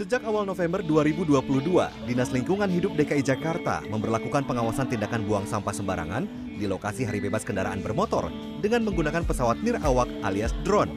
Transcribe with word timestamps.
Sejak 0.00 0.24
awal 0.24 0.48
November 0.48 0.80
2022, 0.80 1.60
Dinas 2.08 2.32
Lingkungan 2.32 2.72
Hidup 2.72 2.96
DKI 2.96 3.20
Jakarta 3.20 3.84
memberlakukan 3.84 4.48
pengawasan 4.48 4.88
tindakan 4.88 5.28
buang 5.28 5.44
sampah 5.44 5.76
sembarangan 5.76 6.24
di 6.56 6.64
lokasi 6.64 7.04
hari 7.04 7.20
bebas 7.20 7.44
kendaraan 7.44 7.84
bermotor 7.84 8.32
dengan 8.64 8.80
menggunakan 8.88 9.28
pesawat 9.28 9.60
nirawak 9.60 10.08
alias 10.24 10.56
drone. 10.64 10.88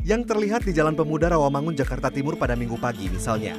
Yang 0.00 0.32
terlihat 0.32 0.64
di 0.64 0.72
Jalan 0.72 0.96
Pemuda 0.96 1.28
Rawamangun, 1.28 1.76
Jakarta 1.76 2.08
Timur 2.08 2.40
pada 2.40 2.56
minggu 2.56 2.80
pagi 2.80 3.12
misalnya. 3.12 3.52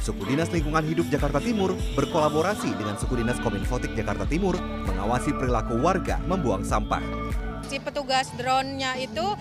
Suku 0.00 0.32
Dinas 0.32 0.48
Lingkungan 0.48 0.80
Hidup 0.88 1.04
Jakarta 1.12 1.36
Timur 1.36 1.76
berkolaborasi 1.92 2.72
dengan 2.80 2.96
Suku 2.96 3.20
Dinas 3.20 3.36
Kominfotik 3.44 3.92
Jakarta 3.92 4.24
Timur 4.24 4.56
mengawasi 4.88 5.36
perilaku 5.36 5.76
warga 5.76 6.16
membuang 6.24 6.64
sampah. 6.64 7.04
Si 7.68 7.76
petugas 7.76 8.32
drone-nya 8.40 8.96
itu 8.96 9.36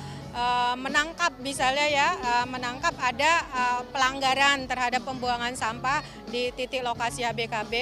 menangkap 0.80 1.36
misalnya 1.44 1.88
ya 1.90 2.08
uh, 2.20 2.46
menangkap 2.48 2.94
ada 3.00 3.32
uh, 3.52 3.82
pelanggaran 3.90 4.68
terhadap 4.70 5.02
pembuangan 5.04 5.56
sampah 5.56 6.04
di 6.30 6.54
titik 6.56 6.86
lokasi 6.86 7.26
HBKB 7.26 7.74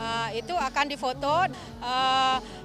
uh, 0.00 0.28
itu 0.34 0.54
akan 0.56 0.86
difoto 0.88 1.46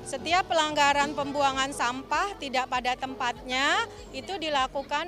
setiap 0.08 0.48
pelanggaran 0.48 1.12
pembuangan 1.12 1.76
sampah 1.76 2.40
tidak 2.40 2.72
pada 2.72 2.96
tempatnya 2.96 3.84
itu 4.16 4.40
dilakukan 4.40 5.04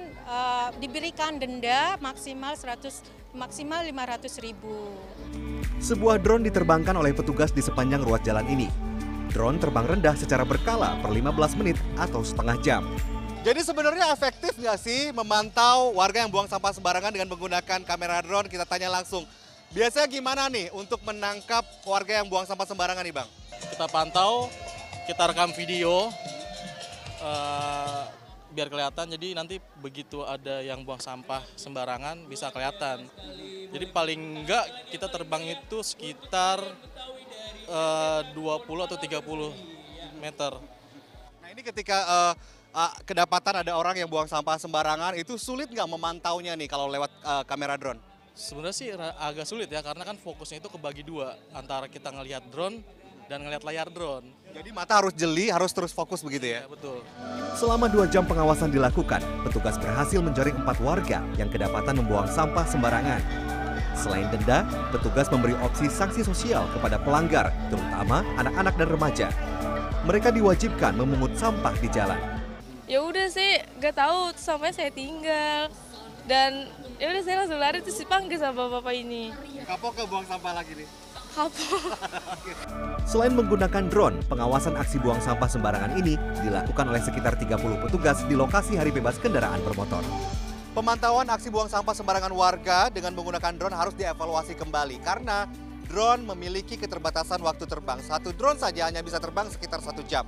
diberikan 0.82 1.40
denda 1.40 1.96
maksimal 2.04 2.52
100 2.52 3.20
maksimal 3.38 3.86
500 3.86 4.44
ribu. 4.44 4.92
Sebuah 5.80 6.20
drone 6.20 6.50
diterbangkan 6.50 6.98
oleh 6.98 7.14
petugas 7.16 7.54
di 7.54 7.64
sepanjang 7.64 8.04
ruas 8.04 8.20
jalan 8.26 8.44
ini. 8.50 8.68
Drone 9.30 9.62
terbang 9.62 9.86
rendah 9.86 10.18
secara 10.18 10.44
berkala 10.44 10.98
per 11.00 11.14
15 11.14 11.60
menit 11.62 11.78
atau 11.96 12.26
setengah 12.26 12.58
jam. 12.60 12.84
Jadi 13.40 13.64
sebenarnya 13.64 14.12
efektif 14.12 14.52
nggak 14.60 14.80
sih 14.84 15.16
memantau 15.16 15.96
warga 15.96 16.20
yang 16.20 16.28
buang 16.28 16.52
sampah 16.52 16.76
sembarangan 16.76 17.08
dengan 17.08 17.32
menggunakan 17.32 17.88
kamera 17.88 18.20
drone? 18.20 18.52
Kita 18.52 18.68
tanya 18.68 18.92
langsung. 18.92 19.24
Biasanya 19.72 20.12
gimana 20.12 20.52
nih 20.52 20.68
untuk 20.76 21.00
menangkap 21.08 21.64
warga 21.88 22.20
yang 22.20 22.28
buang 22.28 22.44
sampah 22.44 22.68
sembarangan 22.68 23.00
nih 23.00 23.16
Bang? 23.16 23.30
Kita 23.72 23.88
pantau, 23.88 24.52
kita 25.08 25.32
rekam 25.32 25.56
video, 25.56 26.12
uh, 27.24 28.04
biar 28.52 28.68
kelihatan. 28.68 29.08
Jadi 29.08 29.32
nanti 29.32 29.56
begitu 29.80 30.20
ada 30.28 30.60
yang 30.60 30.84
buang 30.84 31.00
sampah 31.00 31.40
sembarangan 31.56 32.28
bisa 32.28 32.52
kelihatan. 32.52 33.08
Jadi 33.72 33.86
paling 33.88 34.44
enggak 34.44 34.68
kita 34.92 35.08
terbang 35.08 35.56
itu 35.56 35.80
sekitar 35.80 36.60
uh, 37.72 38.22
20 38.36 38.68
atau 38.84 38.98
30 39.00 40.20
meter. 40.20 40.52
Nah 41.40 41.48
ini 41.56 41.62
ketika 41.64 42.04
uh, 42.04 42.59
uh, 42.80 42.94
kedapatan 43.04 43.60
ada 43.60 43.76
orang 43.76 44.00
yang 44.00 44.08
buang 44.08 44.30
sampah 44.32 44.56
sembarangan, 44.56 45.20
itu 45.20 45.36
sulit 45.36 45.68
nggak 45.68 45.90
memantaunya 45.90 46.56
nih 46.56 46.72
kalau 46.72 46.88
lewat 46.88 47.12
uh, 47.28 47.44
kamera 47.44 47.76
drone? 47.76 48.00
Sebenarnya 48.40 48.76
sih 48.76 48.88
agak 49.20 49.44
sulit 49.44 49.68
ya 49.68 49.84
karena 49.84 50.08
kan 50.08 50.16
fokusnya 50.16 50.64
itu 50.64 50.72
kebagi 50.72 51.04
dua 51.04 51.36
antara 51.52 51.92
kita 51.92 52.08
ngelihat 52.08 52.48
drone 52.48 52.80
dan 53.28 53.44
ngelihat 53.44 53.68
layar 53.68 53.92
drone. 53.92 54.32
Jadi 54.56 54.72
mata 54.72 55.04
harus 55.04 55.12
jeli, 55.12 55.52
harus 55.52 55.76
terus 55.76 55.92
fokus 55.92 56.24
begitu 56.24 56.56
ya? 56.56 56.64
ya 56.64 56.72
betul. 56.72 57.04
Selama 57.60 57.92
dua 57.92 58.08
jam 58.08 58.24
pengawasan 58.24 58.72
dilakukan, 58.72 59.20
petugas 59.44 59.76
berhasil 59.76 60.24
menjaring 60.24 60.56
empat 60.56 60.80
warga 60.80 61.20
yang 61.36 61.52
kedapatan 61.52 62.00
membuang 62.00 62.32
sampah 62.32 62.64
sembarangan. 62.64 63.20
Selain 63.94 64.32
denda, 64.32 64.64
petugas 64.96 65.28
memberi 65.28 65.60
opsi 65.60 65.92
sanksi 65.92 66.24
sosial 66.24 66.64
kepada 66.72 66.96
pelanggar, 67.04 67.52
terutama 67.68 68.24
anak-anak 68.40 68.74
dan 68.80 68.88
remaja. 68.88 69.28
Mereka 70.08 70.32
diwajibkan 70.32 70.96
memungut 70.96 71.36
sampah 71.36 71.76
di 71.76 71.92
jalan. 71.92 72.39
Ya 72.90 73.06
udah 73.06 73.30
sih, 73.30 73.62
gak 73.78 74.02
tahu 74.02 74.34
sampai 74.34 74.74
saya 74.74 74.90
tinggal 74.90 75.70
dan 76.26 76.66
ya 76.98 77.14
udah 77.14 77.22
saya 77.22 77.46
langsung 77.46 77.62
lari 77.62 77.86
terus 77.86 78.02
dipanggil 78.02 78.42
sama 78.42 78.66
bapak 78.66 78.98
ini. 78.98 79.30
Kapok 79.62 79.94
ke 79.94 80.04
buang 80.10 80.26
sampah 80.26 80.58
lagi 80.58 80.74
nih? 80.74 80.90
Kapok. 81.38 81.86
Selain 83.14 83.30
menggunakan 83.38 83.94
drone, 83.94 84.26
pengawasan 84.26 84.74
aksi 84.74 84.98
buang 85.06 85.22
sampah 85.22 85.46
sembarangan 85.46 86.02
ini 86.02 86.18
dilakukan 86.42 86.90
oleh 86.90 86.98
sekitar 87.06 87.38
30 87.38 87.62
petugas 87.86 88.26
di 88.26 88.34
lokasi 88.34 88.74
hari 88.74 88.90
bebas 88.90 89.22
kendaraan 89.22 89.62
bermotor. 89.62 90.02
Pemantauan 90.74 91.30
aksi 91.30 91.54
buang 91.54 91.70
sampah 91.70 91.94
sembarangan 91.94 92.34
warga 92.34 92.90
dengan 92.90 93.14
menggunakan 93.14 93.54
drone 93.54 93.78
harus 93.78 93.94
dievaluasi 93.94 94.58
kembali 94.58 94.98
karena 95.06 95.46
drone 95.86 96.26
memiliki 96.26 96.74
keterbatasan 96.74 97.38
waktu 97.46 97.70
terbang. 97.70 98.02
Satu 98.02 98.34
drone 98.34 98.58
saja 98.58 98.90
hanya 98.90 99.06
bisa 99.06 99.22
terbang 99.22 99.46
sekitar 99.46 99.78
satu 99.78 100.02
jam. 100.10 100.26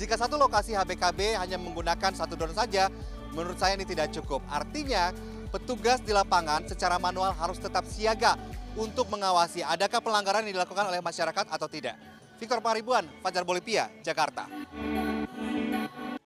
Jika 0.00 0.16
satu 0.16 0.40
lokasi 0.40 0.72
HBKB 0.72 1.36
hanya 1.36 1.60
menggunakan 1.60 2.16
satu 2.16 2.32
drone 2.32 2.56
saja, 2.56 2.88
menurut 3.36 3.60
saya 3.60 3.76
ini 3.76 3.84
tidak 3.84 4.08
cukup. 4.16 4.40
Artinya, 4.48 5.12
petugas 5.52 6.00
di 6.00 6.16
lapangan 6.16 6.64
secara 6.64 6.96
manual 6.96 7.36
harus 7.36 7.60
tetap 7.60 7.84
siaga 7.84 8.40
untuk 8.80 9.12
mengawasi 9.12 9.60
adakah 9.60 10.00
pelanggaran 10.00 10.48
yang 10.48 10.56
dilakukan 10.56 10.88
oleh 10.88 11.04
masyarakat 11.04 11.52
atau 11.52 11.68
tidak. 11.68 12.00
Victor 12.40 12.64
Paribuan, 12.64 13.04
Fajar 13.20 13.44
Bolivia, 13.44 13.92
Jakarta. 14.00 14.48